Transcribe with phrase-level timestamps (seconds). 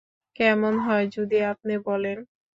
[0.35, 2.17] কেমন হয় যদি আপনি বলেন?